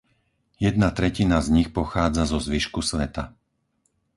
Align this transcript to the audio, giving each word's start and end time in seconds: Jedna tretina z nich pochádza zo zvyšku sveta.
Jedna 0.65 0.87
tretina 0.97 1.37
z 1.45 1.61
nich 1.61 1.69
pochádza 1.79 2.23
zo 2.31 2.39
zvyšku 2.47 2.79
sveta. 2.89 3.23